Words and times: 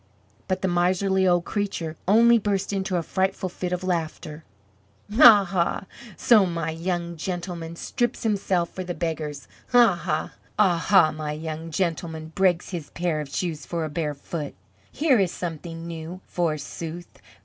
But 0.47 0.63
the 0.63 0.67
miserly 0.67 1.27
old 1.27 1.45
creature 1.45 1.95
only 2.07 2.39
burst 2.39 2.73
into 2.73 2.95
a 2.97 3.03
frightful 3.03 3.49
fit 3.49 3.71
of 3.71 3.83
laughter. 3.83 4.43
"Aha! 5.13 5.85
So 6.17 6.47
my 6.47 6.71
young 6.71 7.15
gentleman 7.17 7.75
strips 7.75 8.23
himself 8.23 8.69
for 8.71 8.83
the 8.83 8.95
beggars. 8.95 9.47
Aha! 9.75 10.31
My 11.15 11.33
young 11.33 11.69
gentleman 11.69 12.31
breaks 12.33 12.69
his 12.71 12.89
pair 12.89 13.21
of 13.21 13.29
shoes 13.29 13.67
for 13.67 13.85
a 13.85 13.89
bare 13.89 14.15
foot! 14.15 14.55
Here 14.91 15.19
is 15.19 15.31
something 15.31 15.85
new, 15.85 16.21
forsooth. 16.25 17.19